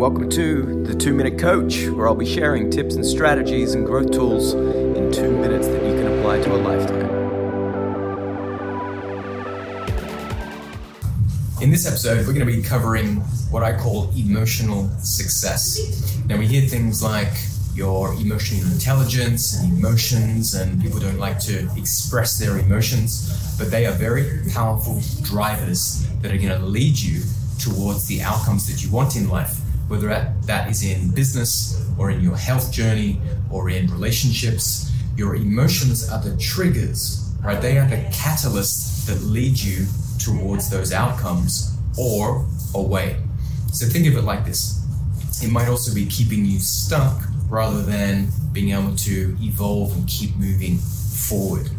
welcome 0.00 0.30
to 0.30 0.82
the 0.84 0.94
Two 0.94 1.12
Minute 1.12 1.38
Coach, 1.38 1.86
where 1.88 2.08
I'll 2.08 2.14
be 2.14 2.24
sharing 2.24 2.70
tips 2.70 2.94
and 2.94 3.04
strategies 3.04 3.74
and 3.74 3.84
growth 3.84 4.10
tools 4.10 4.54
in 4.54 5.12
two 5.12 5.30
minutes 5.30 5.66
that 5.66 5.84
you 5.84 5.92
can 5.92 6.18
apply 6.18 6.40
to 6.40 6.54
a 6.54 6.56
lifetime. 6.56 7.10
In 11.60 11.70
this 11.70 11.86
episode, 11.86 12.26
we're 12.26 12.32
going 12.32 12.46
to 12.46 12.46
be 12.46 12.62
covering 12.62 13.16
what 13.50 13.62
I 13.62 13.76
call 13.76 14.10
emotional 14.16 14.88
success. 15.00 16.18
Now, 16.24 16.38
we 16.38 16.46
hear 16.46 16.62
things 16.62 17.02
like 17.02 17.34
your 17.74 18.14
emotional 18.14 18.72
intelligence 18.72 19.60
and 19.60 19.76
emotions, 19.76 20.54
and 20.54 20.80
people 20.80 20.98
don't 20.98 21.18
like 21.18 21.38
to 21.40 21.68
express 21.76 22.38
their 22.38 22.58
emotions, 22.58 23.54
but 23.58 23.70
they 23.70 23.84
are 23.84 23.92
very 23.92 24.40
powerful 24.50 25.02
drivers 25.20 26.06
that 26.22 26.32
are 26.32 26.38
going 26.38 26.58
to 26.58 26.64
lead 26.64 26.98
you 26.98 27.20
towards 27.58 28.06
the 28.06 28.22
outcomes 28.22 28.66
that 28.66 28.82
you 28.82 28.90
want 28.90 29.14
in 29.14 29.28
life, 29.28 29.60
whether 29.90 30.08
that 30.42 30.70
is 30.70 30.84
in 30.84 31.10
business 31.10 31.84
or 31.98 32.10
in 32.10 32.20
your 32.20 32.36
health 32.36 32.72
journey 32.72 33.20
or 33.50 33.68
in 33.70 33.88
relationships. 33.88 34.92
Your 35.16 35.34
emotions 35.34 36.08
are 36.08 36.22
the 36.22 36.36
triggers, 36.36 37.34
right? 37.42 37.60
They 37.60 37.76
are 37.76 37.88
the 37.88 37.96
catalysts 38.12 39.04
that 39.06 39.20
lead 39.22 39.58
you 39.58 39.86
towards 40.18 40.70
those 40.70 40.92
outcomes 40.92 41.76
or 41.98 42.46
away. 42.74 43.16
So 43.72 43.86
think 43.86 44.06
of 44.06 44.16
it 44.16 44.22
like 44.22 44.44
this 44.44 44.80
it 45.42 45.50
might 45.50 45.68
also 45.68 45.94
be 45.94 46.06
keeping 46.06 46.44
you 46.44 46.60
stuck 46.60 47.22
rather 47.48 47.82
than 47.82 48.28
being 48.52 48.70
able 48.70 48.94
to 48.94 49.36
evolve 49.40 49.96
and 49.96 50.06
keep 50.06 50.36
moving 50.36 50.76
forward. 50.76 51.70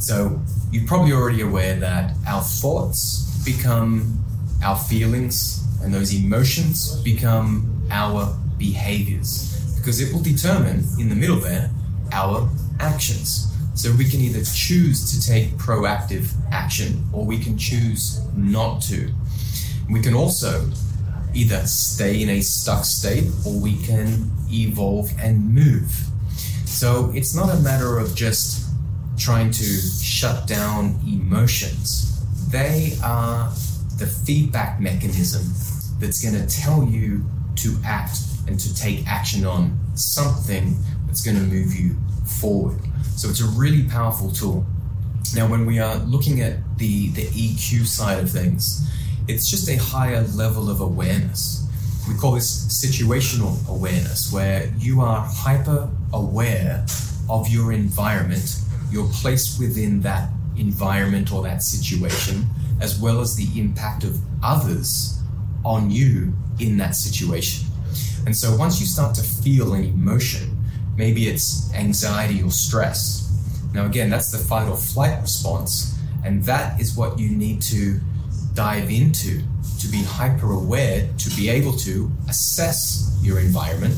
So 0.00 0.40
you're 0.72 0.86
probably 0.86 1.12
already 1.12 1.42
aware 1.42 1.76
that 1.76 2.14
our 2.26 2.42
thoughts 2.42 3.24
become 3.44 4.24
our 4.62 4.76
feelings 4.76 5.64
and 5.82 5.92
those 5.92 6.14
emotions 6.14 7.00
become 7.02 7.86
our 7.90 8.36
behaviors 8.58 9.76
because 9.76 10.00
it 10.00 10.12
will 10.12 10.22
determine 10.22 10.84
in 10.98 11.08
the 11.08 11.14
middle 11.14 11.38
there 11.38 11.70
our 12.12 12.48
actions. 12.80 13.54
So 13.74 13.92
we 13.92 14.08
can 14.08 14.20
either 14.20 14.42
choose 14.42 15.12
to 15.12 15.24
take 15.24 15.50
proactive 15.52 16.32
action 16.50 17.04
or 17.12 17.24
we 17.24 17.38
can 17.38 17.56
choose 17.56 18.20
not 18.36 18.82
to. 18.82 19.12
We 19.88 20.00
can 20.00 20.14
also 20.14 20.68
either 21.32 21.64
stay 21.66 22.22
in 22.22 22.28
a 22.28 22.40
stuck 22.40 22.84
state 22.84 23.24
or 23.46 23.58
we 23.60 23.76
can 23.84 24.30
evolve 24.50 25.10
and 25.20 25.54
move. 25.54 25.90
So 26.64 27.12
it's 27.14 27.34
not 27.34 27.54
a 27.54 27.60
matter 27.60 27.98
of 27.98 28.14
just 28.14 28.68
trying 29.16 29.50
to 29.52 29.64
shut 29.64 30.46
down 30.46 30.98
emotions. 31.06 32.24
They 32.50 32.96
are 33.02 33.52
the 33.98 34.06
feedback 34.06 34.80
mechanism 34.80 35.42
that's 35.98 36.22
going 36.22 36.34
to 36.34 36.46
tell 36.46 36.84
you 36.84 37.24
to 37.56 37.76
act 37.84 38.18
and 38.46 38.58
to 38.58 38.74
take 38.74 39.06
action 39.06 39.44
on 39.44 39.78
something 39.94 40.76
that's 41.06 41.24
going 41.24 41.36
to 41.36 41.42
move 41.42 41.74
you 41.74 41.96
forward. 42.40 42.80
So 43.16 43.28
it's 43.28 43.40
a 43.40 43.48
really 43.58 43.82
powerful 43.82 44.30
tool. 44.30 44.64
Now, 45.34 45.48
when 45.48 45.66
we 45.66 45.78
are 45.78 45.96
looking 45.96 46.40
at 46.40 46.78
the, 46.78 47.08
the 47.10 47.26
EQ 47.26 47.86
side 47.86 48.20
of 48.20 48.30
things, 48.30 48.88
it's 49.26 49.50
just 49.50 49.68
a 49.68 49.76
higher 49.76 50.22
level 50.34 50.70
of 50.70 50.80
awareness. 50.80 51.66
We 52.08 52.14
call 52.14 52.32
this 52.32 52.66
situational 52.68 53.68
awareness, 53.68 54.32
where 54.32 54.72
you 54.78 55.02
are 55.02 55.26
hyper 55.28 55.90
aware 56.14 56.86
of 57.28 57.48
your 57.48 57.72
environment, 57.72 58.60
your 58.90 59.06
place 59.08 59.58
within 59.58 60.00
that 60.02 60.30
environment 60.56 61.32
or 61.32 61.42
that 61.42 61.62
situation, 61.62 62.46
as 62.80 63.00
well 63.00 63.20
as 63.20 63.36
the 63.36 63.60
impact 63.60 64.04
of 64.04 64.20
others 64.42 65.20
on 65.64 65.90
you 65.90 66.32
in 66.60 66.76
that 66.78 66.94
situation. 66.94 67.68
And 68.26 68.36
so 68.36 68.56
once 68.56 68.80
you 68.80 68.86
start 68.86 69.14
to 69.16 69.22
feel 69.22 69.74
an 69.74 69.84
emotion, 69.84 70.56
maybe 70.96 71.28
it's 71.28 71.72
anxiety 71.74 72.42
or 72.42 72.50
stress. 72.50 73.24
Now, 73.72 73.86
again, 73.86 74.10
that's 74.10 74.30
the 74.30 74.38
fight 74.38 74.68
or 74.68 74.76
flight 74.76 75.20
response. 75.20 75.98
And 76.24 76.42
that 76.44 76.80
is 76.80 76.96
what 76.96 77.18
you 77.18 77.30
need 77.30 77.62
to 77.62 78.00
dive 78.54 78.90
into 78.90 79.42
to 79.78 79.88
be 79.88 80.02
hyper 80.02 80.52
aware, 80.52 81.08
to 81.18 81.30
be 81.36 81.48
able 81.48 81.72
to 81.72 82.10
assess 82.28 83.16
your 83.22 83.38
environment 83.38 83.96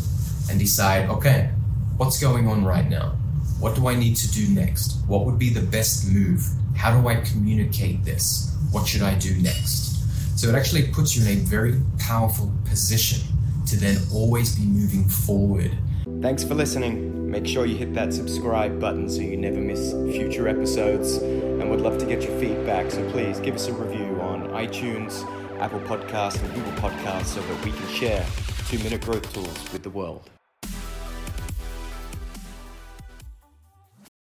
and 0.51 0.59
decide 0.59 1.09
okay, 1.09 1.51
what's 1.97 2.21
going 2.21 2.47
on 2.47 2.65
right 2.65 2.89
now? 2.89 3.17
What 3.59 3.75
do 3.75 3.89
I 3.89 3.95
need 3.95 4.17
to 4.17 4.31
do 4.31 4.49
next? 4.49 4.99
What 5.07 5.25
would 5.27 5.39
be 5.39 5.51
the 5.51 5.63
best 5.63 6.11
move? 6.11 6.47
How 6.81 6.99
do 6.99 7.09
I 7.09 7.17
communicate 7.17 8.07
this? 8.07 8.57
What 8.71 8.89
should 8.89 9.03
I 9.03 9.15
do 9.17 9.37
next? 9.43 10.01
So 10.41 10.49
it 10.49 10.55
actually 10.55 10.89
puts 10.89 11.15
you 11.15 11.31
in 11.31 11.37
a 11.37 11.41
very 11.43 11.79
powerful 11.99 12.51
position 12.65 13.21
to 13.67 13.77
then 13.77 13.99
always 14.11 14.57
be 14.57 14.65
moving 14.65 15.07
forward. 15.07 15.77
Thanks 16.23 16.43
for 16.43 16.55
listening. 16.55 17.31
Make 17.31 17.47
sure 17.47 17.67
you 17.67 17.77
hit 17.77 17.93
that 17.93 18.15
subscribe 18.15 18.81
button 18.81 19.11
so 19.11 19.21
you 19.21 19.37
never 19.37 19.61
miss 19.61 19.93
future 20.17 20.49
episodes. 20.49 21.19
And 21.19 21.69
would 21.69 21.83
love 21.83 21.99
to 21.99 22.07
get 22.07 22.23
your 22.23 22.41
feedback, 22.41 22.91
so 22.91 23.07
please 23.11 23.41
give 23.41 23.57
us 23.57 23.67
a 23.67 23.75
review 23.75 24.19
on 24.23 24.49
iTunes, 24.49 25.21
Apple 25.61 25.81
Podcasts, 25.81 26.43
and 26.43 26.55
Google 26.55 26.73
Podcasts 26.81 27.27
so 27.27 27.43
that 27.43 27.63
we 27.63 27.73
can 27.73 27.89
share 27.89 28.25
two 28.69 28.79
minute 28.79 29.03
growth 29.03 29.31
tools 29.35 29.71
with 29.71 29.83
the 29.83 29.91
world. 29.91 30.31